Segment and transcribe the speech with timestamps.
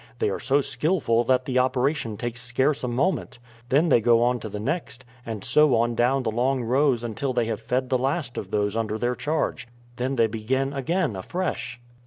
[0.17, 3.37] They are so skillful that the operation takes scarce a moment;
[3.69, 7.33] then they go on to the next, and so on down the long rows until
[7.33, 9.67] they have fed the last of those under their charge.
[9.97, 11.79] Then they begin again afresh."